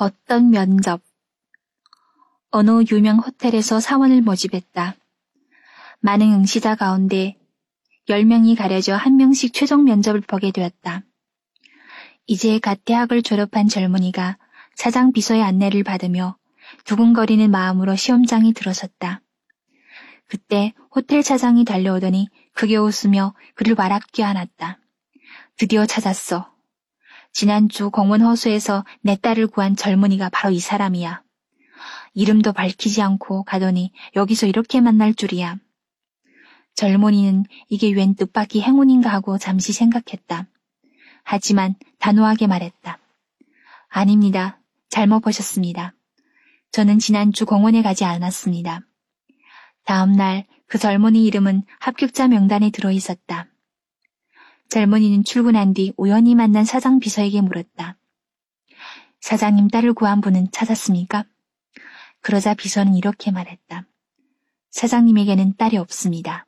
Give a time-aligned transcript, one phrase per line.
[0.00, 1.02] 어떤 면접.
[2.50, 4.94] 어느 유명 호텔에서 사원을 모집했다.
[6.00, 7.36] 많은 응시자 가운데
[8.08, 11.02] 10명이 가려져 한 명씩 최종 면접을 보게 되었다.
[12.26, 14.38] 이제 갓 대학을 졸업한 젊은이가
[14.74, 16.38] 사장 비서의 안내를 받으며
[16.86, 19.20] 두근거리는 마음으로 시험장에 들어섰다.
[20.28, 24.78] 그때 호텔 차장이 달려오더니 크게 웃으며 그를 와랍게 안았다.
[25.58, 26.50] 드디어 찾았어.
[27.32, 31.22] 지난주 공원 호수에서 내 딸을 구한 젊은이가 바로 이 사람이야.
[32.14, 35.56] 이름도 밝히지 않고 가더니 여기서 이렇게 만날 줄이야.
[36.74, 40.46] 젊은이는 이게 웬 뜻밖의 행운인가 하고 잠시 생각했다.
[41.22, 42.98] 하지만 단호하게 말했다.
[43.88, 44.60] 아닙니다.
[44.88, 45.94] 잘못 보셨습니다.
[46.72, 48.80] 저는 지난주 공원에 가지 않았습니다.
[49.84, 53.49] 다음날 그 젊은이 이름은 합격자 명단에 들어 있었다.
[54.70, 57.98] 젊은이는 출근한 뒤 우연히 만난 사장 비서에게 물었다.
[59.20, 61.24] 사장님 딸을 구한 분은 찾았습니까?
[62.20, 63.86] 그러자 비서는 이렇게 말했다.
[64.70, 66.46] 사장님에게는 딸이 없습니다.